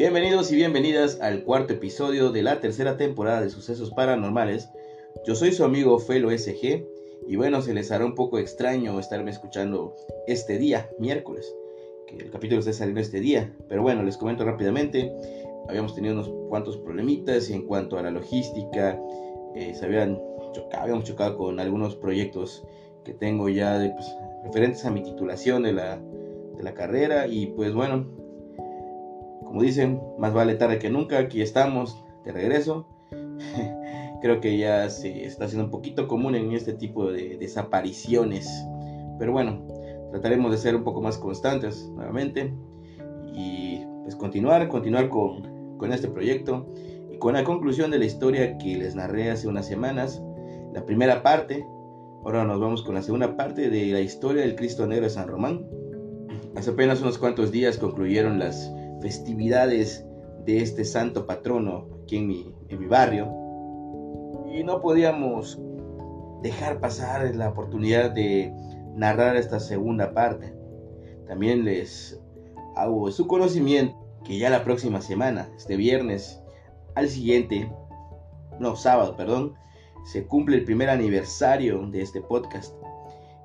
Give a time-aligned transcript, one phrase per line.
[0.00, 4.70] Bienvenidos y bienvenidas al cuarto episodio de la tercera temporada de Sucesos Paranormales.
[5.26, 6.86] Yo soy su amigo Felo SG
[7.28, 9.94] y bueno, se les hará un poco extraño estarme escuchando
[10.26, 11.54] este día, miércoles,
[12.06, 13.54] que el capítulo esté saliendo este día.
[13.68, 15.12] Pero bueno, les comento rápidamente.
[15.68, 18.98] Habíamos tenido unos cuantos problemitas en cuanto a la logística.
[19.54, 20.18] Eh, se habían
[20.54, 22.64] chocado, habíamos chocado con algunos proyectos
[23.04, 24.06] que tengo ya de, pues,
[24.44, 26.00] referentes a mi titulación de la,
[26.56, 27.26] de la carrera.
[27.26, 28.06] Y pues bueno,
[29.50, 32.86] como dicen, más vale tarde que nunca, aquí estamos de regreso.
[34.22, 38.48] Creo que ya se está haciendo un poquito común en este tipo de desapariciones.
[39.18, 39.66] Pero bueno,
[40.12, 42.54] trataremos de ser un poco más constantes nuevamente
[43.34, 46.72] y pues continuar, continuar con, con este proyecto
[47.10, 50.22] y con la conclusión de la historia que les narré hace unas semanas,
[50.72, 51.66] la primera parte.
[52.24, 55.26] Ahora nos vamos con la segunda parte de la historia del Cristo Negro de San
[55.26, 55.66] Román.
[56.54, 60.04] Hace apenas unos cuantos días concluyeron las festividades
[60.44, 63.28] de este santo patrono aquí en mi, en mi barrio.
[64.52, 65.60] Y no podíamos
[66.42, 68.52] dejar pasar la oportunidad de
[68.94, 70.54] narrar esta segunda parte.
[71.26, 72.20] También les
[72.76, 76.40] hago su conocimiento que ya la próxima semana, este viernes,
[76.94, 77.70] al siguiente,
[78.58, 79.54] no, sábado, perdón,
[80.04, 82.74] se cumple el primer aniversario de este podcast.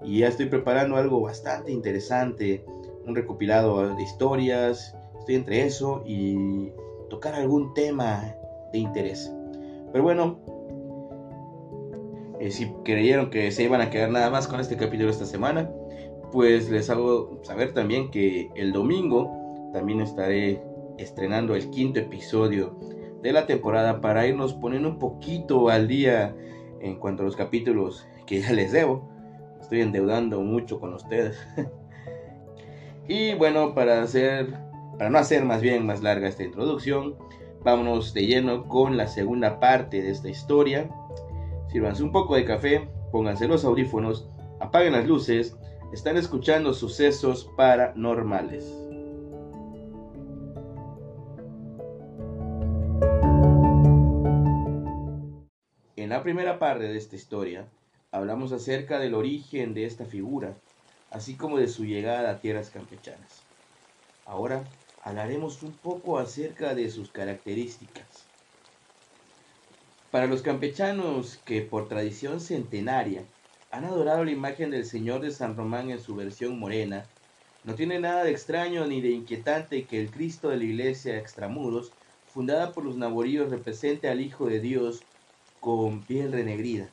[0.04, 2.66] Y ya estoy preparando algo bastante interesante,
[3.06, 4.96] un recopilado de historias,
[5.26, 6.72] Estoy entre eso y
[7.10, 8.36] tocar algún tema
[8.72, 9.34] de interés.
[9.92, 10.38] Pero bueno,
[12.40, 15.68] eh, si creyeron que se iban a quedar nada más con este capítulo esta semana,
[16.32, 19.32] pues les hago saber también que el domingo
[19.74, 20.62] también estaré
[21.00, 22.78] estrenando el quinto episodio
[23.24, 26.36] de la temporada para irnos poniendo un poquito al día
[26.82, 29.10] en cuanto a los capítulos que ya les debo.
[29.60, 31.36] Estoy endeudando mucho con ustedes.
[33.08, 34.65] y bueno, para hacer
[34.98, 37.16] para no hacer más bien más larga esta introducción,
[37.64, 40.90] vámonos de lleno con la segunda parte de esta historia.
[41.72, 44.30] Sírvanse un poco de café, pónganse los audífonos,
[44.60, 45.58] apaguen las luces,
[45.92, 48.66] están escuchando sucesos paranormales.
[55.98, 57.66] En la primera parte de esta historia,
[58.12, 60.56] hablamos acerca del origen de esta figura,
[61.12, 63.42] así como de su llegada a tierras campechanas.
[64.26, 64.64] Ahora
[65.06, 68.26] hablaremos un poco acerca de sus características.
[70.10, 73.24] Para los campechanos que por tradición centenaria
[73.70, 77.06] han adorado la imagen del Señor de San Román en su versión morena,
[77.64, 81.92] no tiene nada de extraño ni de inquietante que el Cristo de la iglesia extramuros,
[82.34, 85.04] fundada por los naboríos, represente al Hijo de Dios
[85.60, 86.90] con piel renegrida.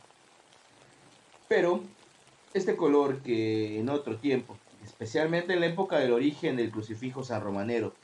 [1.49, 1.83] Pero
[2.53, 7.95] este color que en otro tiempo, especialmente en la época del origen del crucifijo sanromanero,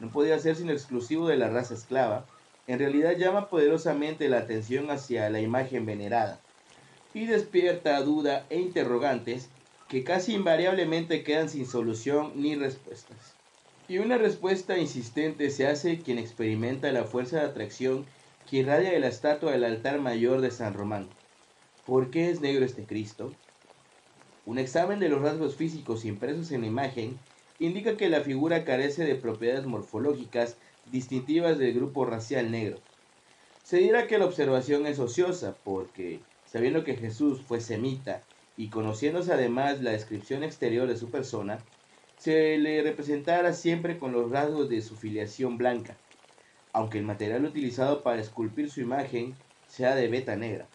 [0.00, 2.26] no podía ser sino exclusivo de la raza esclava,
[2.66, 6.40] en realidad llama poderosamente la atención hacia la imagen venerada
[7.14, 9.48] y despierta duda e interrogantes
[9.88, 13.34] que casi invariablemente quedan sin solución ni respuestas.
[13.88, 18.06] Y una respuesta insistente se hace quien experimenta la fuerza de atracción
[18.48, 21.08] que irradia de la estatua del altar mayor de San Román.
[21.86, 23.32] ¿Por qué es negro este Cristo?
[24.46, 27.18] Un examen de los rasgos físicos impresos en la imagen
[27.60, 30.56] indica que la figura carece de propiedades morfológicas
[30.86, 32.80] distintivas del grupo racial negro.
[33.62, 38.22] Se dirá que la observación es ociosa porque, sabiendo que Jesús fue semita
[38.56, 41.58] y conociéndose además la descripción exterior de su persona,
[42.16, 45.98] se le representara siempre con los rasgos de su filiación blanca,
[46.72, 49.34] aunque el material utilizado para esculpir su imagen
[49.66, 50.70] sea de beta negra.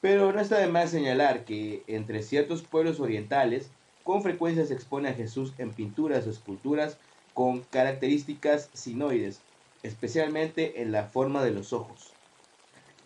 [0.00, 3.72] Pero no está de más señalar que entre ciertos pueblos orientales
[4.08, 6.96] con frecuencia se expone a Jesús en pinturas o esculturas
[7.34, 9.42] con características sinoides,
[9.82, 12.14] especialmente en la forma de los ojos.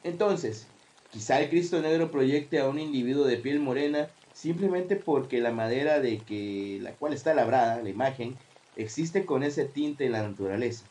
[0.05, 0.69] Entonces,
[1.11, 5.99] quizá el Cristo negro proyecte a un individuo de piel morena simplemente porque la madera
[5.99, 8.37] de que la cual está labrada, la imagen,
[8.77, 10.84] existe con ese tinte en la naturaleza,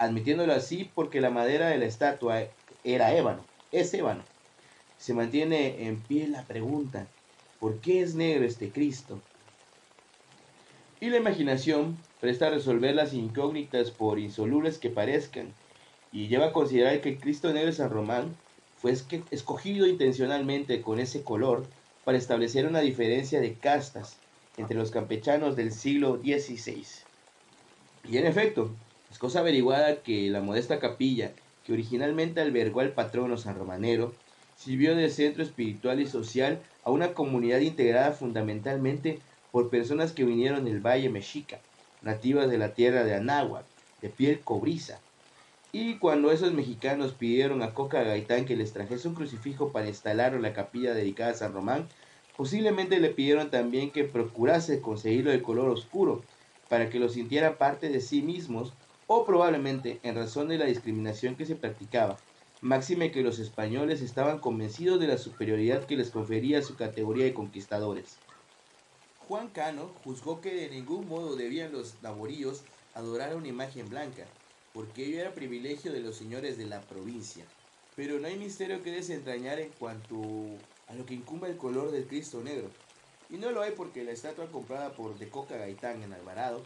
[0.00, 2.42] admitiéndolo así porque la madera de la estatua
[2.82, 4.24] era ébano, es ébano.
[4.98, 7.06] Se mantiene en pie la pregunta,
[7.60, 9.20] ¿por qué es negro este Cristo?
[11.00, 15.52] Y la imaginación presta a resolver las incógnitas por insolubles que parezcan,
[16.12, 18.34] y lleva a considerar que Cristo Negro San Román
[18.78, 18.94] fue
[19.30, 21.66] escogido intencionalmente con ese color
[22.04, 24.16] para establecer una diferencia de castas
[24.56, 26.84] entre los campechanos del siglo XVI.
[28.08, 28.70] Y en efecto,
[29.10, 31.32] es cosa averiguada que la modesta capilla
[31.64, 34.14] que originalmente albergó al patrono san romanero
[34.56, 39.18] sirvió de centro espiritual y social a una comunidad integrada fundamentalmente
[39.56, 41.60] por personas que vinieron del Valle Mexica,
[42.02, 43.64] nativas de la tierra de Anáhuac,
[44.02, 45.00] de piel cobriza,
[45.72, 50.36] Y cuando esos mexicanos pidieron a Coca Gaitán que les trajese un crucifijo para instalarlo
[50.36, 51.88] en la capilla dedicada a San Román,
[52.36, 56.22] posiblemente le pidieron también que procurase conseguirlo de color oscuro,
[56.68, 58.74] para que lo sintiera parte de sí mismos,
[59.06, 62.18] o probablemente en razón de la discriminación que se practicaba,
[62.60, 67.32] máxime que los españoles estaban convencidos de la superioridad que les confería su categoría de
[67.32, 68.18] conquistadores.
[69.28, 72.62] Juan Cano juzgó que de ningún modo debían los naboríos
[72.94, 74.24] adorar una imagen blanca,
[74.72, 77.44] porque ello era privilegio de los señores de la provincia.
[77.96, 80.16] Pero no hay misterio que desentrañar en cuanto
[80.86, 82.70] a lo que incumbe el color del Cristo negro.
[83.28, 86.62] Y no lo hay porque la estatua comprada por De Coca Gaitán en Alvarado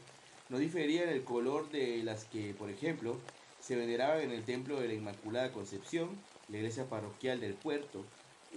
[0.51, 3.17] no difería en el color de las que, por ejemplo,
[3.59, 6.11] se veneraban en el Templo de la Inmaculada Concepción,
[6.49, 8.05] la iglesia parroquial del puerto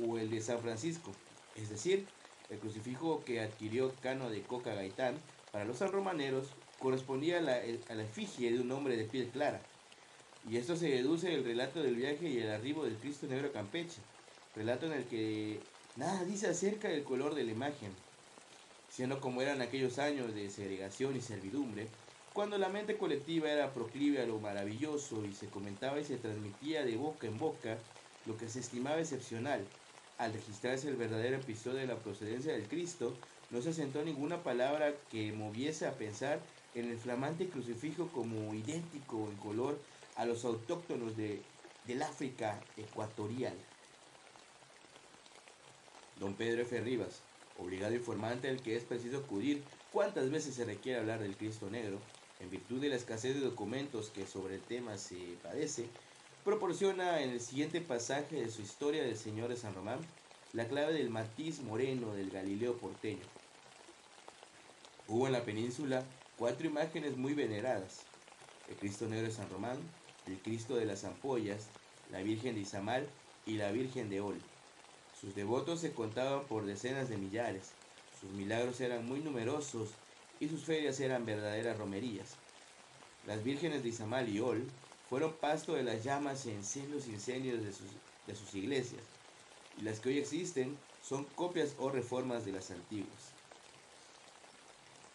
[0.06, 1.12] o el de San Francisco.
[1.56, 2.06] Es decir,
[2.50, 5.16] el crucifijo que adquirió Cano de Coca Gaitán
[5.51, 7.56] para los sanromaneros correspondía a la,
[7.90, 9.62] a la efigie de un hombre de piel clara.
[10.50, 14.01] Y esto se deduce del relato del viaje y el arribo del Cristo Negro Campeche,
[14.56, 15.62] relato en el que
[15.95, 17.92] nada dice acerca del color de la imagen,
[18.90, 21.88] siendo como eran aquellos años de segregación y servidumbre,
[22.34, 26.84] cuando la mente colectiva era proclive a lo maravilloso y se comentaba y se transmitía
[26.84, 27.78] de boca en boca
[28.25, 29.62] lo que se estimaba excepcional.
[30.24, 33.14] Al registrarse el verdadero episodio de la procedencia del Cristo,
[33.50, 36.40] no se asentó ninguna palabra que moviese a pensar
[36.74, 39.78] en el flamante crucifijo como idéntico en color
[40.16, 41.44] a los autóctonos de,
[41.84, 43.52] del África ecuatorial.
[46.16, 46.80] Don Pedro F.
[46.80, 47.22] Rivas,
[47.58, 52.00] obligado informante al que es preciso acudir cuántas veces se requiere hablar del Cristo Negro,
[52.40, 55.90] en virtud de la escasez de documentos que sobre el tema se padece,
[56.44, 60.00] proporciona en el siguiente pasaje de su historia del Señor de San Román
[60.51, 63.25] la clave del matiz moreno del Galileo porteño.
[65.07, 66.04] Hubo en la península
[66.38, 68.01] cuatro imágenes muy veneradas,
[68.69, 69.78] el Cristo Negro de San Román,
[70.28, 71.69] el Cristo de las Ampollas,
[72.12, 73.07] la Virgen de Izamal
[73.45, 74.40] y la Virgen de Ol.
[75.19, 77.72] Sus devotos se contaban por decenas de millares,
[78.19, 79.92] sus milagros eran muy numerosos
[80.42, 82.36] y sus ferias eran verdaderas romerías.
[83.25, 84.68] Las vírgenes de Izamal y Ol
[85.13, 87.86] fueron pasto de las llamas en los incendios de sus,
[88.25, 89.04] de sus iglesias,
[89.77, 93.36] y las que hoy existen son copias o reformas de las antiguas.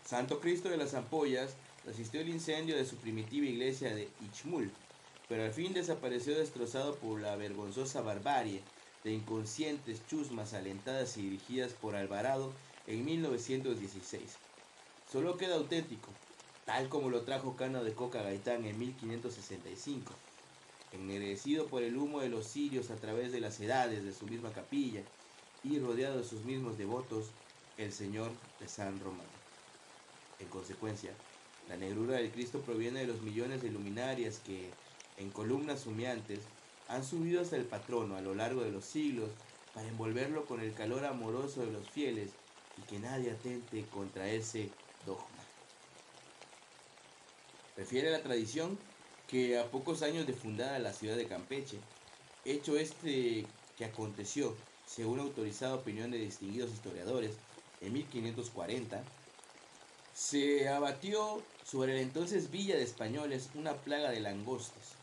[0.06, 4.70] Santo Cristo de las Ampollas resistió el incendio de su primitiva iglesia de Ichmul,
[5.28, 8.62] pero al fin desapareció destrozado por la vergonzosa barbarie
[9.02, 12.52] de inconscientes chusmas alentadas y dirigidas por Alvarado
[12.86, 14.38] en 1916.
[15.10, 16.12] Solo queda auténtico,
[16.68, 20.12] tal como lo trajo Cano de Coca Gaitán en 1565,
[20.92, 24.52] ennegrecido por el humo de los cirios a través de las edades de su misma
[24.52, 25.00] capilla
[25.64, 27.24] y rodeado de sus mismos devotos,
[27.78, 28.30] el Señor
[28.60, 29.24] de San Román.
[30.38, 31.10] En consecuencia,
[31.70, 34.70] la negrura del Cristo proviene de los millones de luminarias que,
[35.16, 36.40] en columnas humeantes,
[36.86, 39.30] han subido hasta el patrono a lo largo de los siglos
[39.72, 42.28] para envolverlo con el calor amoroso de los fieles
[42.76, 44.68] y que nadie atente contra ese
[45.06, 45.47] dogma.
[47.78, 48.76] Refiere la tradición
[49.28, 51.78] que a pocos años de fundada la ciudad de Campeche,
[52.44, 53.46] hecho este
[53.76, 57.30] que aconteció, según autorizada opinión de distinguidos historiadores,
[57.80, 59.00] en 1540,
[60.12, 64.96] se abatió sobre el entonces Villa de Españoles una plaga de langostas.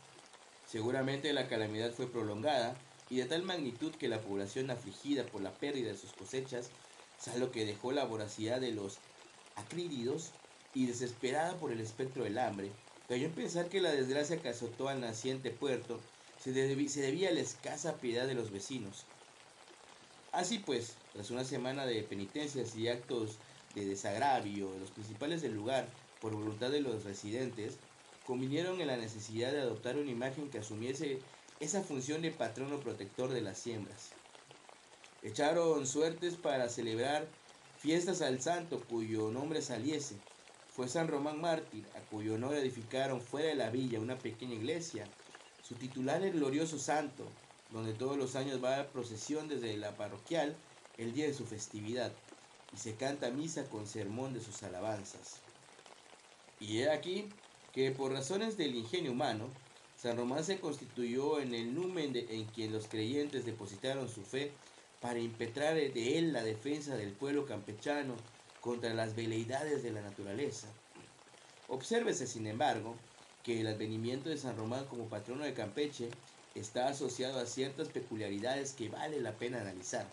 [0.69, 2.75] Seguramente la calamidad fue prolongada
[3.09, 6.71] y de tal magnitud que la población afligida por la pérdida de sus cosechas,
[7.21, 8.97] salvo que dejó la voracidad de los
[9.55, 10.31] acrídidos
[10.75, 12.69] y desesperada por el espectro del hambre,
[13.07, 15.99] cayó en pensar que la desgracia que azotó al naciente puerto
[16.37, 19.05] se, debía a la escasa piedad de los vecinos.
[20.33, 23.39] Así pues, tras una semana de penitencias y actos
[23.73, 25.87] de desagravio de los principales del lugar
[26.21, 27.77] por voluntad de los residentes,
[28.25, 31.19] convinieron en la necesidad de adoptar una imagen que asumiese
[31.61, 34.11] esa función de patrono protector de las siembras.
[35.23, 37.27] Echaron suertes para celebrar
[37.77, 40.15] fiestas al santo cuyo nombre saliese.
[40.75, 45.07] Fue San Román Mártir, a cuyo honor edificaron fuera de la villa una pequeña iglesia.
[45.63, 47.23] Su titular el glorioso santo,
[47.71, 50.53] donde todos los años va a procesión desde la parroquial
[50.97, 52.11] el día de su festividad
[52.73, 55.39] y se canta misa con sermón de sus alabanzas.
[56.59, 57.23] Y he aquí
[57.71, 59.47] que por razones del ingenio humano,
[59.95, 64.51] San Román se constituyó en el numen en quien los creyentes depositaron su fe
[64.99, 68.17] para impetrar de él la defensa del pueblo campechano
[68.65, 70.67] contra las veleidades de la naturaleza.
[71.69, 72.95] Obsérvese, sin embargo,
[73.43, 76.09] que el advenimiento de San Román como patrono de Campeche
[76.55, 80.05] está asociado a ciertas peculiaridades que vale la pena analizar.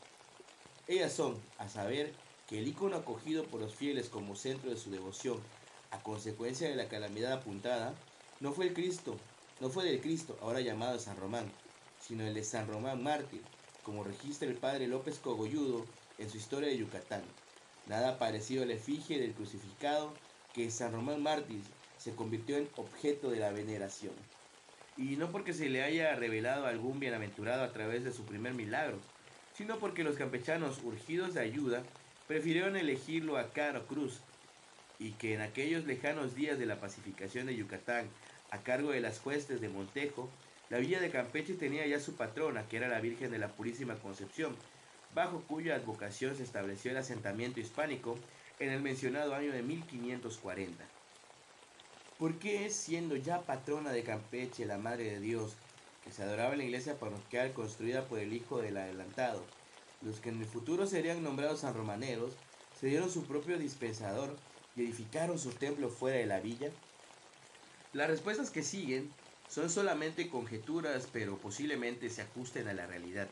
[0.86, 2.12] Ellas son, a saber,
[2.58, 5.40] el icono acogido por los fieles como centro de su devoción
[5.90, 7.94] a consecuencia de la calamidad apuntada
[8.40, 9.16] no fue el Cristo,
[9.60, 11.50] no fue del Cristo, ahora llamado San Román,
[12.00, 13.40] sino el de San Román Mártir,
[13.84, 15.86] como registra el padre López Cogolludo
[16.18, 17.22] en su historia de Yucatán.
[17.86, 20.14] Nada parecido a la efigie del crucificado
[20.54, 21.62] que San Román Mártir
[21.98, 24.14] se convirtió en objeto de la veneración.
[24.96, 28.98] Y no porque se le haya revelado algún bienaventurado a través de su primer milagro,
[29.56, 31.82] sino porque los campechanos, urgidos de ayuda,
[32.28, 34.20] prefirieron elegirlo a Caro Cruz,
[34.98, 38.08] y que en aquellos lejanos días de la pacificación de Yucatán,
[38.50, 40.30] a cargo de las huestes de Montejo,
[40.70, 43.96] la villa de Campeche tenía ya su patrona, que era la Virgen de la Purísima
[43.96, 44.56] Concepción,
[45.14, 48.16] bajo cuya advocación se estableció el asentamiento hispánico
[48.58, 50.84] en el mencionado año de 1540.
[52.18, 55.56] ¿Por qué, siendo ya patrona de Campeche la Madre de Dios,
[56.04, 59.42] que se adoraba en la iglesia parroquial construida por el hijo del adelantado,
[60.02, 62.34] los que en el futuro serían nombrados san romaneros,
[62.78, 64.36] se dieron su propio dispensador
[64.76, 66.70] y edificaron su templo fuera de la villa?
[67.92, 69.10] Las respuestas que siguen
[69.48, 73.28] son solamente conjeturas, pero posiblemente se ajusten a la realidad.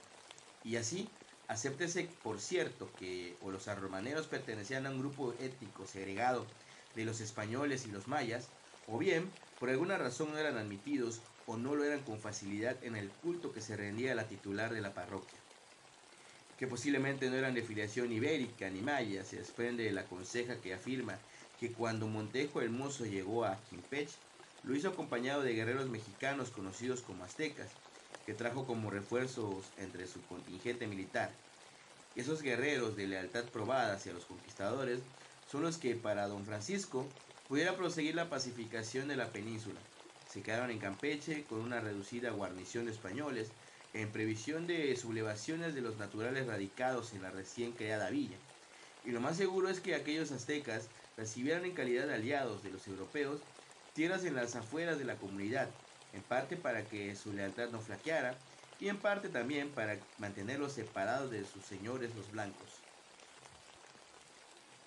[0.63, 1.09] Y así,
[1.51, 6.47] acéptese por cierto que o los romaneros pertenecían a un grupo étnico segregado
[6.95, 8.49] de los españoles y los mayas,
[8.87, 9.29] o bien
[9.59, 13.53] por alguna razón no eran admitidos o no lo eran con facilidad en el culto
[13.53, 15.41] que se rendía a la titular de la parroquia.
[16.57, 20.73] Que posiblemente no eran de filiación ibérica ni maya, se desprende de la conseja que
[20.73, 21.19] afirma
[21.59, 24.19] que cuando Montejo el Mozo llegó a Quimpeche,
[24.63, 27.73] lo hizo acompañado de guerreros mexicanos conocidos como aztecas,
[28.35, 31.31] trajo como refuerzos entre su contingente militar.
[32.15, 35.01] Esos guerreros de lealtad probada hacia los conquistadores
[35.47, 37.07] son los que para don Francisco
[37.49, 39.81] pudiera proseguir la pacificación de la península.
[40.27, 43.53] Se quedaron en Campeche con una reducida guarnición de españoles
[43.93, 48.39] en previsión de sublevaciones de los naturales radicados en la recién creada villa.
[49.03, 52.87] Y lo más seguro es que aquellos aztecas recibieran en calidad de aliados de los
[52.87, 53.41] europeos
[53.93, 55.75] tierras en las afueras de la comunidad,
[56.13, 58.37] en parte para que su lealtad no flaqueara
[58.81, 62.83] y en parte también para mantenerlos separados de sus señores los blancos.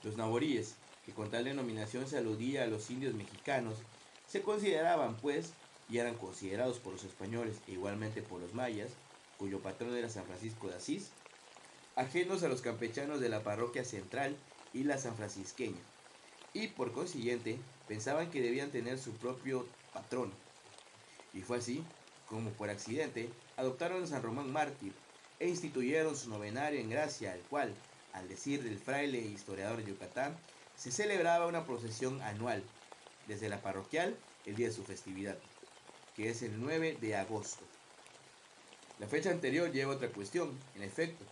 [0.04, 0.76] Los naboríes,
[1.06, 3.78] que con tal denominación se aludía a los indios mexicanos,
[4.28, 5.54] se consideraban, pues,
[5.90, 8.90] y eran considerados por los españoles e igualmente por los mayas,
[9.38, 11.12] cuyo patrón era San Francisco de Asís,
[11.96, 14.36] ajenos a los campechanos de la parroquia central
[14.74, 15.82] y la san francisqueña,
[16.54, 20.43] y por consiguiente pensaban que debían tener su propio patrón.
[21.34, 21.84] Y fue así
[22.28, 24.94] como por accidente adoptaron a San Román Mártir
[25.40, 27.74] e instituyeron su novenario en gracia, al cual,
[28.14, 30.38] al decir del fraile e historiador de Yucatán,
[30.78, 32.64] se celebraba una procesión anual,
[33.28, 35.38] desde la parroquial el día de su festividad,
[36.16, 37.64] que es el 9 de agosto.
[39.00, 41.26] La fecha anterior lleva otra cuestión, en efecto,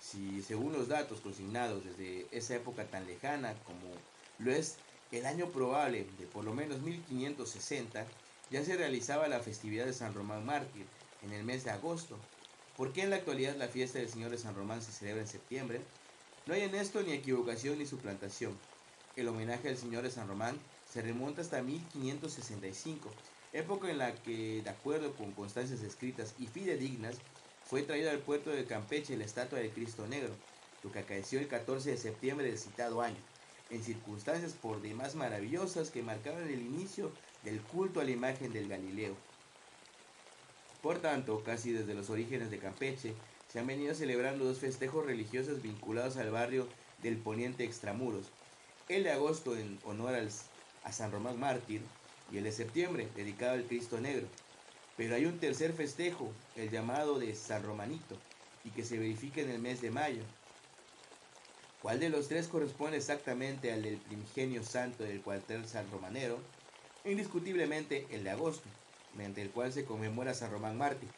[0.00, 3.92] si según los datos consignados desde esa época tan lejana como
[4.38, 4.76] lo es
[5.12, 8.06] el año probable de por lo menos 1560,
[8.50, 10.86] ya se realizaba la festividad de San Román Mártir
[11.22, 12.18] en el mes de agosto.
[12.76, 15.28] ¿Por qué en la actualidad la fiesta del Señor de San Román se celebra en
[15.28, 15.80] septiembre?
[16.46, 18.58] No hay en esto ni equivocación ni suplantación.
[19.16, 20.58] El homenaje al Señor de San Román
[20.90, 23.10] se remonta hasta 1565,
[23.52, 27.16] época en la que, de acuerdo con constancias escritas y fidedignas,
[27.64, 30.34] fue traída al puerto de Campeche la estatua del Cristo Negro,
[30.82, 33.18] lo que acaeció el 14 de septiembre del citado año,
[33.68, 38.68] en circunstancias por demás maravillosas que marcaron el inicio del culto a la imagen del
[38.68, 39.16] Galileo.
[40.82, 43.14] Por tanto, casi desde los orígenes de Campeche,
[43.52, 46.68] se han venido celebrando dos festejos religiosos vinculados al barrio
[47.02, 48.30] del Poniente Extramuros,
[48.88, 50.14] el de agosto en honor
[50.84, 51.82] a San Román Mártir
[52.32, 54.26] y el de septiembre dedicado al Cristo Negro.
[54.96, 58.16] Pero hay un tercer festejo, el llamado de San Romanito,
[58.64, 60.22] y que se verifica en el mes de mayo.
[61.82, 66.38] ¿Cuál de los tres corresponde exactamente al del primigenio santo del cuartel San Romanero?
[67.04, 68.68] Indiscutiblemente el de agosto,
[69.14, 71.08] mediante el cual se conmemora San Román Mártir,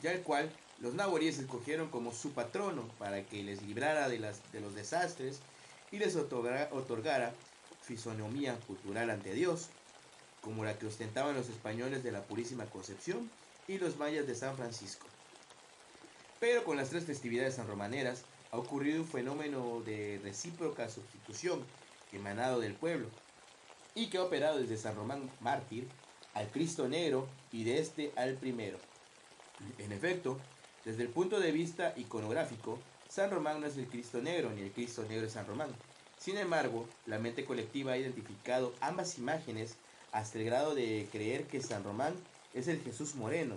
[0.00, 0.48] ya el cual
[0.80, 5.40] los naboríes escogieron como su patrono para que les librara de, los desastres
[5.90, 7.34] y les otorgara, otorgara
[7.82, 9.70] fisonomía cultural ante Dios,
[10.40, 13.28] como la que ostentaban los españoles de la Purísima Concepción
[13.66, 15.08] y los mayas de San Francisco.
[16.38, 18.22] Pero con las tres festividades sanromaneras
[18.52, 21.64] ha ocurrido un fenómeno de recíproca sustitución
[22.12, 23.08] emanado del pueblo
[23.94, 25.88] y que ha operado desde San Román Mártir
[26.34, 28.78] al Cristo Negro y de este al primero.
[29.78, 30.38] En efecto,
[30.84, 32.78] desde el punto de vista iconográfico,
[33.08, 35.70] San Román no es el Cristo Negro ni el Cristo Negro es San Román.
[36.18, 39.76] Sin embargo, la mente colectiva ha identificado ambas imágenes
[40.12, 42.14] hasta el grado de creer que San Román
[42.54, 43.56] es el Jesús moreno,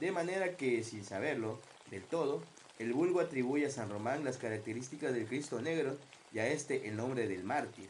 [0.00, 1.60] de manera que, sin saberlo
[1.90, 2.42] del todo,
[2.78, 5.98] el vulgo atribuye a San Román las características del Cristo negro
[6.32, 7.88] y a este el nombre del mártir.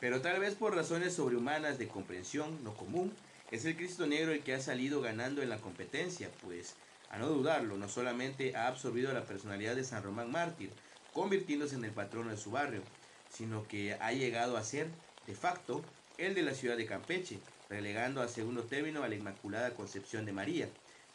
[0.00, 3.12] Pero tal vez por razones sobrehumanas de comprensión no común,
[3.50, 6.76] Es el Cristo Negro el que ha salido ganando en la competencia, pues,
[7.10, 10.70] a no dudarlo, no solamente ha absorbido la personalidad de San Román Mártir,
[11.12, 12.82] convirtiéndose en el patrono de su barrio,
[13.28, 14.86] sino que ha llegado a ser,
[15.26, 15.82] de facto,
[16.16, 20.32] el de la ciudad de Campeche, relegando a segundo término a la Inmaculada Concepción de
[20.32, 20.68] María,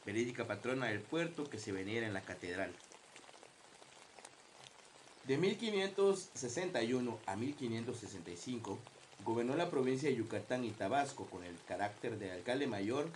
[0.05, 2.73] verídica patrona del puerto que se venera en la catedral.
[5.27, 8.77] De 1561 a 1565,
[9.23, 13.07] gobernó la provincia de Yucatán y Tabasco con el carácter de alcalde mayor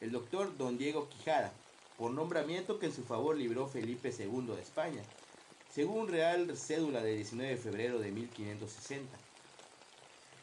[0.00, 1.52] el doctor don Diego Quijada,
[1.96, 5.02] por nombramiento que en su favor libró Felipe II de España,
[5.72, 9.16] según Real Cédula de 19 de febrero de 1560.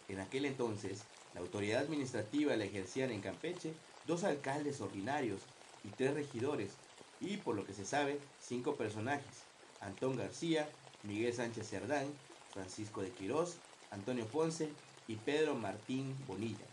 [0.07, 1.01] En aquel entonces,
[1.33, 3.73] la autoridad administrativa la ejercían en Campeche
[4.07, 5.41] dos alcaldes ordinarios
[5.83, 6.71] y tres regidores,
[7.19, 9.43] y por lo que se sabe, cinco personajes,
[9.81, 10.69] Antón García,
[11.03, 12.07] Miguel Sánchez Cerdán,
[12.53, 13.55] Francisco de Quirós,
[13.91, 14.69] Antonio Ponce
[15.07, 16.65] y Pedro Martín Bonilla,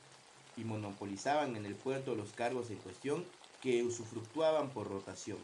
[0.56, 3.24] y monopolizaban en el puerto los cargos en cuestión
[3.62, 5.38] que usufructuaban por rotación.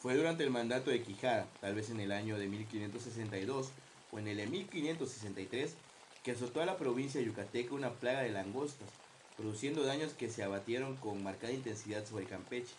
[0.00, 3.70] Fue durante el mandato de Quijada, tal vez en el año de 1562
[4.12, 5.74] o en el de 1563,
[6.22, 8.88] que azotó a la provincia yucateca una plaga de langostas,
[9.36, 12.74] produciendo daños que se abatieron con marcada intensidad sobre Campeche.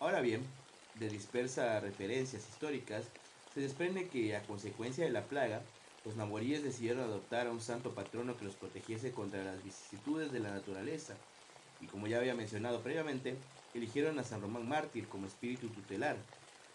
[0.00, 0.42] Ahora bien,
[0.94, 3.04] de dispersas referencias históricas,
[3.54, 5.62] se desprende que a consecuencia de la plaga,
[6.04, 10.40] los naboríes decidieron adoptar a un santo patrono que los protegiese contra las vicisitudes de
[10.40, 11.14] la naturaleza,
[11.80, 13.36] y como ya había mencionado previamente,
[13.72, 16.16] eligieron a San Román Mártir como espíritu tutelar,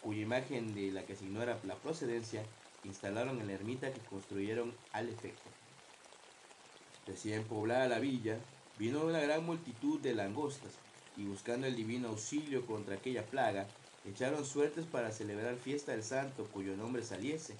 [0.02, 2.42] cuya imagen de la que se ignora la procedencia,
[2.84, 5.50] instalaron en la ermita que construyeron al efecto.
[7.06, 8.38] Recién poblada la villa,
[8.78, 10.72] vino una gran multitud de langostas,
[11.16, 13.66] y buscando el divino auxilio contra aquella plaga,
[14.04, 17.54] echaron suertes para celebrar fiesta del santo cuyo nombre saliese.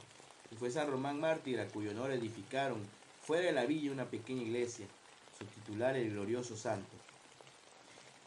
[0.50, 2.80] Y fue San Román Mártir a cuyo honor edificaron
[3.22, 4.86] fuera de la villa una pequeña iglesia,
[5.38, 6.96] su titular el glorioso santo.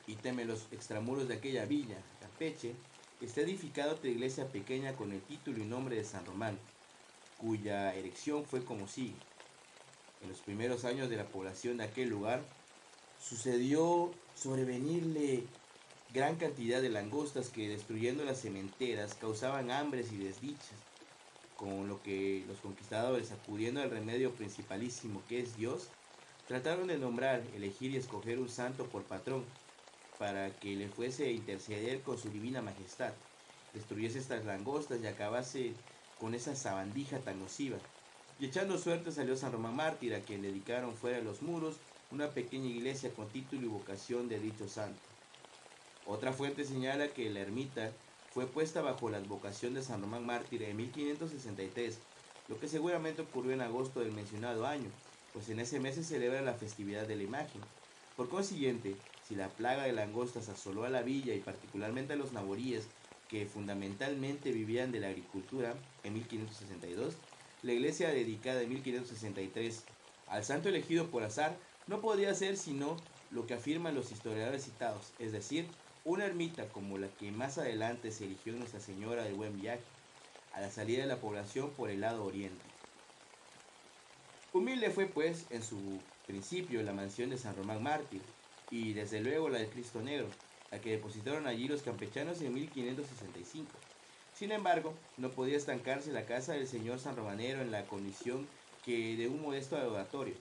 [0.07, 2.75] Y teme los extramuros de aquella villa, Campeche,
[3.21, 6.57] está edificada otra iglesia pequeña con el título y nombre de San Román,
[7.37, 9.15] cuya erección fue como sigue.
[10.21, 12.41] En los primeros años de la población de aquel lugar,
[13.21, 15.43] sucedió sobrevenirle
[16.13, 20.77] gran cantidad de langostas que destruyendo las cementeras causaban hambres y desdichas,
[21.57, 25.87] con lo que los conquistadores, acudiendo al remedio principalísimo que es Dios,
[26.47, 29.43] trataron de nombrar, elegir y escoger un santo por patrón,
[30.19, 33.13] para que le fuese a interceder con su divina majestad,
[33.73, 35.73] destruyese estas langostas y acabase
[36.19, 37.77] con esa sabandija tan nociva.
[38.39, 41.77] Y echando suerte salió San Román Mártir, a quien dedicaron fuera de los muros
[42.11, 45.12] una pequeña iglesia con título y vocación de dicho santo.
[46.05, 47.93] Otra fuente señala que la ermita
[48.33, 51.99] fue puesta bajo la advocación de San Román Mártir en 1563,
[52.47, 54.89] lo que seguramente ocurrió en agosto del mencionado año,
[55.31, 57.61] pues en ese mes se celebra la festividad de la imagen.
[58.15, 62.33] Por consiguiente, si la plaga de langostas asoló a la villa y particularmente a los
[62.33, 62.89] naboríes,
[63.29, 67.15] que fundamentalmente vivían de la agricultura, en 1562,
[67.61, 69.85] la iglesia dedicada en 1563
[70.27, 72.97] al santo elegido por azar no podía ser sino
[73.29, 75.65] lo que afirman los historiadores citados, es decir,
[76.05, 79.83] una ermita como la que más adelante se eligió Nuestra Señora del Buen Viaje,
[80.53, 82.63] a la salida de la población por el lado oriente.
[84.51, 85.77] Humilde fue pues en su
[86.27, 88.21] principio la mansión de San Román Mártir
[88.69, 90.27] y desde luego la de Cristo Negro,
[90.71, 93.65] la que depositaron allí los campechanos en 1565.
[94.35, 98.45] Sin embargo, no podía estancarse la casa del señor San Romanero en la condición
[98.83, 100.35] que de un modesto adoratorio,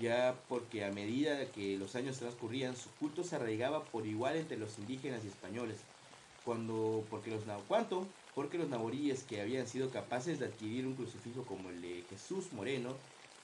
[0.00, 4.58] ya porque a medida que los años transcurrían, su culto se arraigaba por igual entre
[4.58, 5.78] los indígenas y españoles.
[6.44, 8.06] Cuando, porque los, ¿Cuánto?
[8.34, 12.52] Porque los naboríes que habían sido capaces de adquirir un crucifijo como el de Jesús
[12.52, 12.94] Moreno,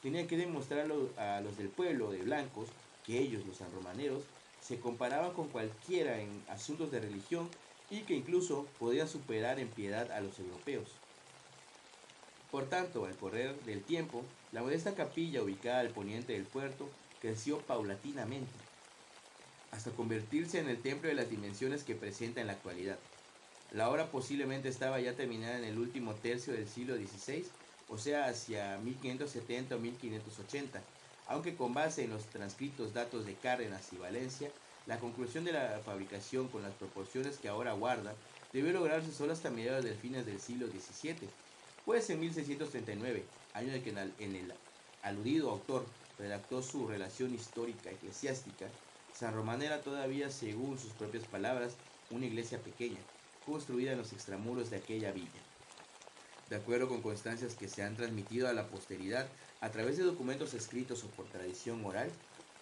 [0.02, 2.68] tenían que demostrarlo a los del pueblo de blancos
[3.04, 4.24] que ellos, los sanromaneros,
[4.60, 7.48] se comparaban con cualquiera en asuntos de religión
[7.88, 10.99] y que incluso podían superar en piedad a los europeos.
[12.50, 17.58] Por tanto, al correr del tiempo, la modesta capilla ubicada al poniente del puerto creció
[17.60, 18.50] paulatinamente,
[19.70, 22.98] hasta convertirse en el templo de las dimensiones que presenta en la actualidad.
[23.72, 27.44] La obra posiblemente estaba ya terminada en el último tercio del siglo XVI,
[27.88, 30.82] o sea, hacia 1570 o 1580,
[31.28, 34.50] aunque con base en los transcritos datos de Cárdenas y Valencia,
[34.86, 38.16] la conclusión de la fabricación con las proporciones que ahora guarda
[38.52, 41.30] debió lograrse solo hasta mediados del fines del siglo XVII,
[41.84, 44.54] pues en 1639, año en que en el
[45.02, 45.84] aludido autor
[46.18, 48.66] redactó su relación histórica eclesiástica,
[49.14, 51.74] San Román era todavía, según sus propias palabras,
[52.10, 53.00] una iglesia pequeña,
[53.44, 55.28] construida en los extramuros de aquella villa.
[56.48, 59.28] De acuerdo con constancias que se han transmitido a la posteridad
[59.60, 62.10] a través de documentos escritos o por tradición oral,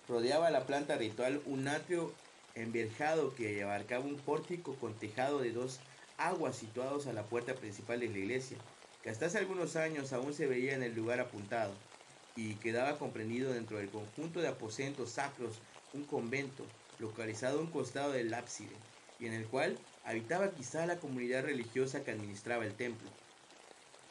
[0.09, 2.13] rodeaba la planta ritual un atrio
[2.55, 5.81] enverjado que abarcaba un pórtico con tejado de dos
[6.19, 8.59] aguas situados a la puerta principal de la iglesia,
[9.03, 11.73] que hasta hace algunos años aún se veía en el lugar apuntado,
[12.37, 15.59] y quedaba comprendido dentro del conjunto de aposentos sacros
[15.93, 16.65] un convento,
[16.99, 18.77] localizado a un costado del ábside,
[19.19, 23.09] y en el cual habitaba quizá la comunidad religiosa que administraba el templo.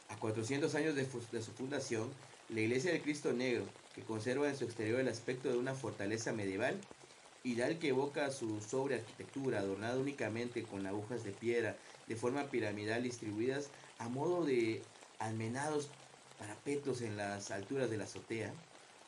[0.10, 2.10] A 400 años de, de su fundación,
[2.50, 6.32] la iglesia del Cristo Negro, que conserva en su exterior el aspecto de una fortaleza
[6.32, 6.80] medieval,
[7.43, 13.04] ideal que evoca su sobre arquitectura, adornada únicamente con agujas de piedra de forma piramidal
[13.04, 14.81] distribuidas a modo de
[15.19, 15.89] almenados
[16.38, 18.53] parapetos en las alturas de la azotea,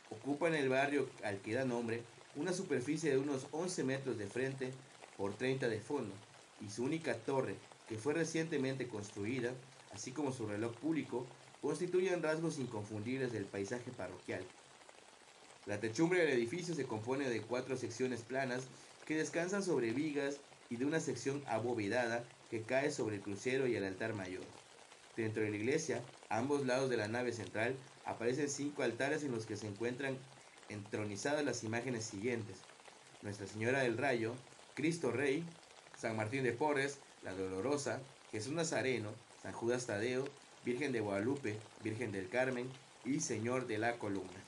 [0.09, 2.01] ocupa en el barrio al que da nombre
[2.35, 4.73] una superficie de unos 11 metros de frente
[5.17, 6.15] por 30 de fondo,
[6.59, 7.55] y su única torre,
[7.87, 9.53] que fue recientemente construida,
[9.91, 11.27] así como su reloj público,
[11.61, 14.45] constituyen rasgos inconfundibles del paisaje parroquial.
[15.65, 18.67] La techumbre del edificio se compone de cuatro secciones planas
[19.05, 23.75] que descansan sobre vigas y de una sección abovedada que cae sobre el crucero y
[23.75, 24.45] el altar mayor.
[25.19, 29.33] Dentro de la iglesia, a ambos lados de la nave central, aparecen cinco altares en
[29.33, 30.17] los que se encuentran
[30.69, 32.63] entronizadas las imágenes siguientes.
[33.21, 34.37] Nuestra Señora del Rayo,
[34.75, 35.43] Cristo Rey,
[35.93, 38.01] San Martín de Porres, la Dolorosa,
[38.31, 40.31] Jesús Nazareno, San Judas Tadeo,
[40.63, 42.71] Virgen de Guadalupe, Virgen del Carmen
[43.03, 44.41] y Señor de la Columna.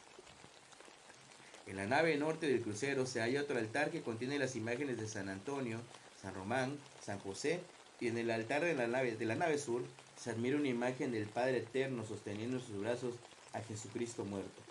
[1.65, 5.09] En la nave norte del crucero se halla otro altar que contiene las imágenes de
[5.09, 5.81] San Antonio,
[6.15, 7.59] San Román, San José
[8.01, 9.83] y en el altar de la nave, de la nave sur
[10.17, 13.13] se admira una imagen del Padre Eterno sosteniendo en sus brazos
[13.53, 14.61] a Jesucristo muerto.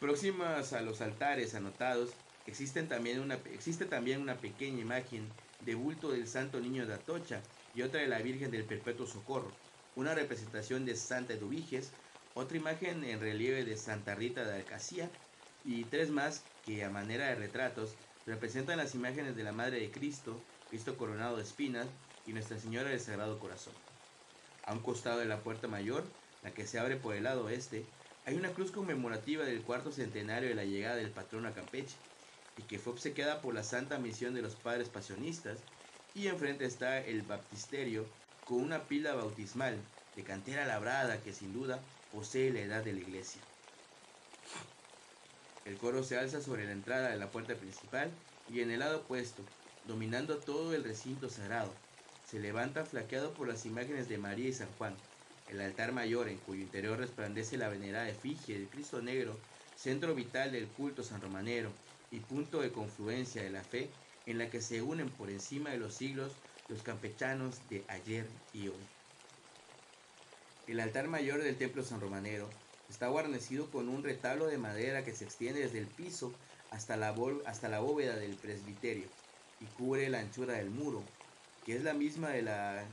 [0.00, 2.10] Próximas a los altares anotados
[2.46, 5.28] existen también una, existe también una pequeña imagen
[5.64, 7.42] de bulto del Santo Niño de Atocha
[7.74, 9.52] y otra de la Virgen del Perpetuo Socorro,
[9.94, 11.92] una representación de Santa Eduviges,
[12.34, 15.08] otra imagen en relieve de Santa Rita de Alcacía
[15.64, 17.94] y tres más que a manera de retratos
[18.26, 21.88] representan las imágenes de la Madre de Cristo, Cristo coronado de espinas
[22.24, 23.74] y Nuestra Señora del Sagrado Corazón.
[24.66, 26.04] A un costado de la puerta mayor,
[26.44, 27.84] la que se abre por el lado oeste,
[28.24, 31.96] hay una cruz conmemorativa del cuarto centenario de la llegada del patrón a Campeche,
[32.56, 35.58] y que fue obsequiada por la Santa Misión de los Padres Pasionistas,
[36.14, 38.06] y enfrente está el baptisterio
[38.44, 39.76] con una pila bautismal
[40.14, 43.42] de cantera labrada que sin duda posee la edad de la iglesia.
[45.64, 48.12] El coro se alza sobre la entrada de la puerta principal
[48.48, 49.42] y en el lado opuesto,
[49.90, 51.72] dominando todo el recinto sagrado,
[52.30, 54.94] se levanta flaqueado por las imágenes de María y San Juan,
[55.48, 59.36] el altar mayor en cuyo interior resplandece la venerada efigie del Cristo Negro,
[59.74, 61.72] centro vital del culto sanromanero
[62.12, 63.90] y punto de confluencia de la fe
[64.26, 66.30] en la que se unen por encima de los siglos
[66.68, 68.86] los campechanos de ayer y hoy.
[70.68, 72.48] El altar mayor del templo sanromanero
[72.88, 76.32] está guarnecido con un retablo de madera que se extiende desde el piso
[76.70, 77.12] hasta la,
[77.44, 79.08] hasta la bóveda del presbiterio
[79.60, 81.02] y cubre la anchura del muro,
[81.64, 82.84] que es la misma de la,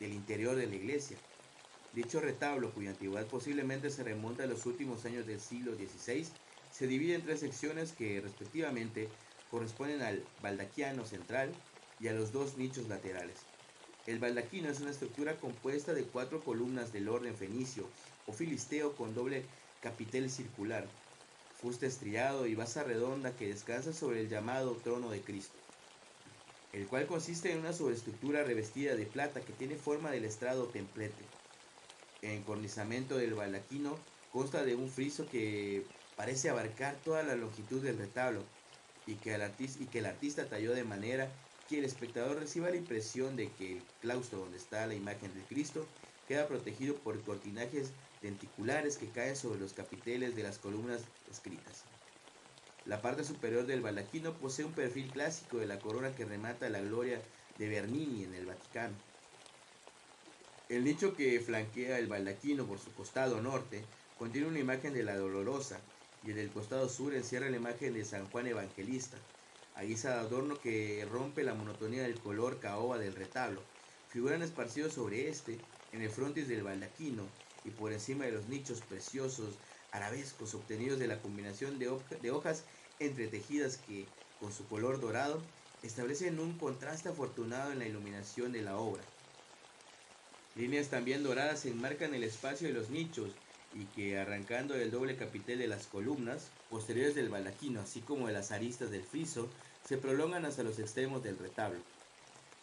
[0.00, 1.16] del interior de la iglesia.
[1.94, 6.26] Dicho retablo, cuya antigüedad posiblemente se remonta a los últimos años del siglo XVI,
[6.70, 9.08] se divide en tres secciones que respectivamente
[9.50, 11.48] corresponden al baldaquiano central
[12.00, 13.46] y a los dos nichos laterales.
[14.06, 17.88] El baldaquino es una estructura compuesta de cuatro columnas del orden fenicio
[18.26, 19.42] o filisteo con doble
[19.80, 20.86] capitel circular,
[21.60, 25.65] fuste estriado y base redonda que descansa sobre el llamado trono de Cristo,
[26.72, 31.24] el cual consiste en una sobreestructura revestida de plata que tiene forma del estrado templete.
[32.20, 37.98] El encornizamiento del baldaquino consta de un friso que parece abarcar toda la longitud del
[37.98, 38.46] retablo
[39.06, 41.32] y que, el artista, y que el artista talló de manera
[41.66, 45.46] que el espectador reciba la impresión de que el claustro donde está la imagen del
[45.46, 45.88] Cristo
[46.26, 51.95] queda protegido por cortinajes denticulares que caen sobre los capiteles de las columnas escritas.
[52.86, 56.80] La parte superior del baldaquino posee un perfil clásico de la corona que remata la
[56.80, 57.20] gloria
[57.58, 58.94] de Bernini en el Vaticano.
[60.68, 63.84] El nicho que flanquea el baldaquino por su costado norte
[64.16, 65.80] contiene una imagen de la Dolorosa
[66.22, 69.18] y el costado sur encierra la imagen de San Juan Evangelista,
[69.74, 73.64] a guisa de adorno que rompe la monotonía del color caoba del retablo.
[74.06, 75.58] Figuran esparcidos sobre este,
[75.90, 77.28] en el frontis del baldaquino
[77.64, 79.58] y por encima de los nichos preciosos
[79.90, 82.64] arabescos obtenidos de la combinación de hojas
[82.98, 84.06] entretejidas que,
[84.40, 85.40] con su color dorado,
[85.82, 89.02] establecen un contraste afortunado en la iluminación de la obra.
[90.56, 93.30] Líneas también doradas enmarcan el espacio de los nichos
[93.74, 98.32] y que arrancando del doble capitel de las columnas posteriores del baldaquino, así como de
[98.32, 99.48] las aristas del friso,
[99.86, 101.80] se prolongan hasta los extremos del retablo.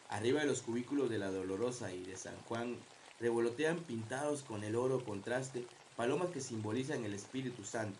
[0.10, 2.78] Arriba de los cubículos de la Dolorosa y de San Juan
[3.20, 5.66] revolotean pintados con el oro contraste
[5.96, 8.00] palomas que simbolizan el Espíritu Santo.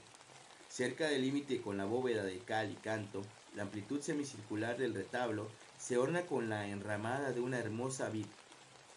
[0.74, 3.22] Cerca del límite con la bóveda de cal y canto,
[3.54, 8.26] la amplitud semicircular del retablo se orna con la enramada de una hermosa vid,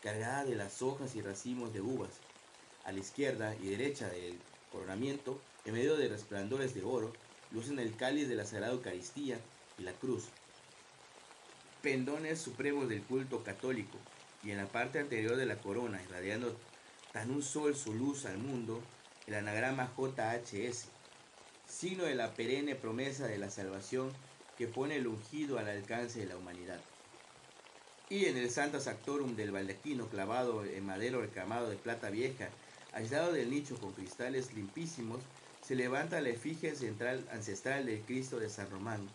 [0.02, 2.12] cargada de las hojas y racimos de uvas.
[2.84, 4.38] A la izquierda y derecha del
[4.72, 7.12] coronamiento, en medio de resplandores de oro,
[7.50, 9.38] lucen el cáliz de la Sagrada Eucaristía
[9.78, 10.24] y la cruz.
[11.82, 13.98] Pendones supremos del culto católico,
[14.42, 16.56] y en la parte anterior de la corona, irradiando
[17.12, 18.80] tan un sol su luz al mundo,
[19.26, 20.95] el anagrama JHS,
[21.68, 24.10] signo de la perenne promesa de la salvación
[24.56, 26.80] que pone el ungido al alcance de la humanidad.
[28.08, 32.48] Y en el Santa Sactorum del baldaquino clavado en madero recamado de plata vieja,
[32.92, 35.20] aislado del nicho con cristales limpísimos,
[35.60, 39.06] se levanta la efigie central ancestral del Cristo de San Román,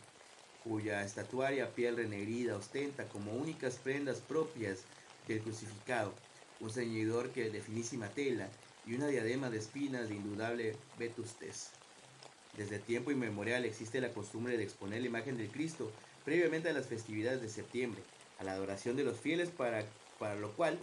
[0.63, 4.79] cuya estatuaria piel renegrida ostenta como únicas prendas propias
[5.27, 6.13] del crucificado,
[6.59, 8.49] un ceñidor que de finísima tela
[8.85, 11.80] y una diadema de espinas de indudable vetustez.
[12.57, 15.91] Desde tiempo inmemorial existe la costumbre de exponer la imagen del Cristo
[16.25, 18.01] previamente a las festividades de septiembre,
[18.39, 19.85] a la adoración de los fieles, para,
[20.19, 20.77] para lo cual,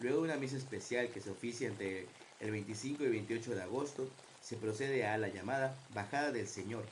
[0.00, 2.06] luego de una misa especial que se oficia entre
[2.40, 4.08] el 25 y 28 de agosto,
[4.42, 6.84] se procede a la llamada bajada del Señor,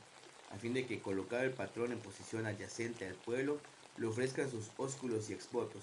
[0.51, 3.59] a fin de que colocado el patrón en posición adyacente al pueblo,
[3.99, 5.83] le ofrezcan sus ósculos y exvotos.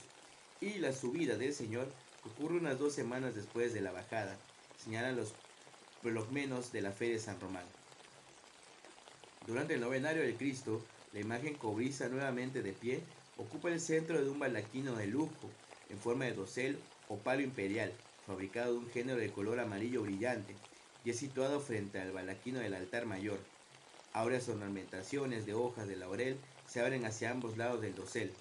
[0.60, 1.88] Y la subida del Señor
[2.26, 4.36] ocurre unas dos semanas después de la bajada,
[4.84, 7.79] señalan los menos de la fe de San Román.
[9.50, 10.80] Durante el novenario del Cristo,
[11.12, 13.02] la imagen cobriza nuevamente de pie
[13.36, 15.50] ocupa el centro de un baldaquino de lujo
[15.90, 17.92] en forma de dosel o palo imperial,
[18.28, 20.54] fabricado de un género de color amarillo brillante,
[21.04, 23.40] y es situado frente al balaquino del altar mayor.
[24.14, 28.32] Áureas ornamentaciones de hojas de laurel se abren hacia ambos lados del dosel,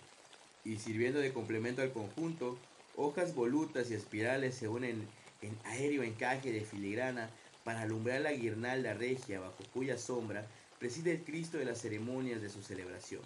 [0.62, 2.58] y sirviendo de complemento al conjunto,
[2.96, 5.08] hojas volutas y espirales se unen
[5.40, 7.30] en aéreo encaje de filigrana
[7.64, 10.46] para alumbrar la guirnalda regia bajo cuya sombra
[10.78, 13.22] preside el Cristo de las ceremonias de su celebración.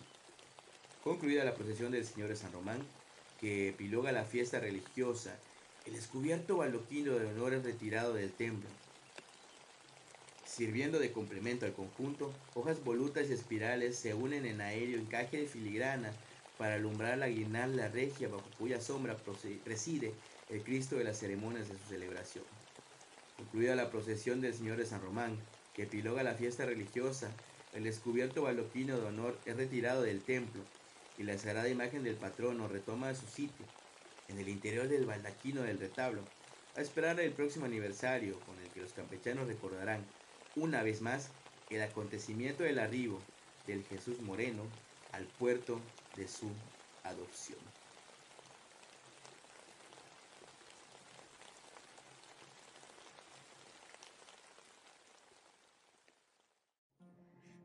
[1.05, 2.79] Concluida la procesión del Señor de San Román,
[3.41, 5.37] que epiloga la fiesta religiosa,
[5.87, 8.69] el descubierto baloquino de honor es retirado del templo,
[10.53, 15.47] Sirviendo de complemento al conjunto, hojas volutas y espirales se unen en aéreo encaje de
[15.47, 16.13] filigrana
[16.59, 19.17] para alumbrar la guirnalda regia bajo cuya sombra
[19.65, 20.13] preside
[20.51, 22.45] el Cristo de las ceremonias de su celebración.
[23.39, 25.39] Concluida la procesión del Señor de San Román,
[25.75, 27.31] que epiloga la fiesta religiosa,
[27.73, 30.63] el descubierto baloquino de honor es retirado del templo
[31.19, 33.67] y la sagrada imagen del patrono retoma su sitio
[34.29, 36.23] en el interior del baldaquino del retablo,
[36.75, 40.05] a esperar el próximo aniversario con el que los campechanos recordarán
[40.55, 41.31] una vez más
[41.71, 43.21] el acontecimiento del arribo
[43.67, 44.63] del Jesús Moreno
[45.13, 45.81] al puerto
[46.17, 46.51] de su
[47.03, 47.82] adopción.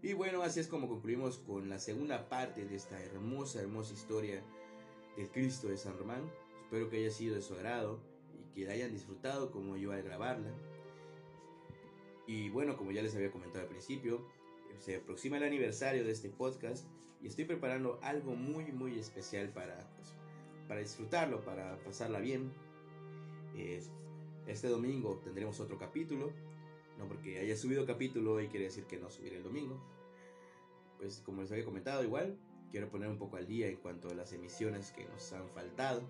[0.07, 4.41] Y bueno, así es como concluimos con la segunda parte de esta hermosa, hermosa historia
[5.17, 6.21] del Cristo de San Román.
[6.63, 7.99] Espero que haya sido de su agrado
[8.39, 10.49] y que la hayan disfrutado como yo al grabarla.
[12.25, 14.25] Y bueno, como ya les había comentado al principio,
[14.79, 16.87] se aproxima el aniversario de este podcast
[17.21, 20.13] y estoy preparando algo muy muy especial para, pues,
[20.69, 22.53] para disfrutarlo, para pasarla bien.
[24.47, 26.31] este domingo tendremos otro capítulo,
[26.97, 29.96] no porque haya subido capítulo y quiere decir que no subiré el domingo.
[30.97, 32.37] Pues como les había comentado igual,
[32.71, 36.01] quiero poner un poco al día en cuanto a las emisiones que nos han faltado.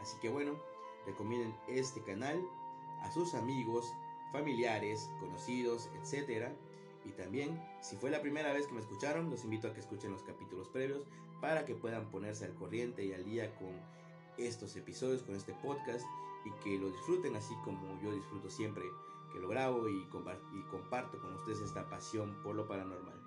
[0.00, 0.58] Así que bueno,
[1.06, 2.40] recomienden este canal
[3.02, 3.86] a sus amigos,
[4.32, 6.48] familiares, conocidos, etc.
[7.04, 10.12] Y también, si fue la primera vez que me escucharon, los invito a que escuchen
[10.12, 11.04] los capítulos previos
[11.40, 13.72] para que puedan ponerse al corriente y al día con
[14.38, 16.06] estos episodios, con este podcast
[16.44, 18.84] y que lo disfruten así como yo disfruto siempre
[19.32, 20.04] que lo grabo y,
[20.70, 23.23] comparto con ustedes esta pasión por lo paranormal.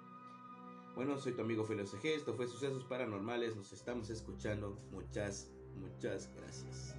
[0.97, 6.27] Bueno, soy tu amigo Felio CG, esto fue Sucesos Paranormales, nos estamos escuchando, muchas, muchas
[6.35, 6.95] gracias.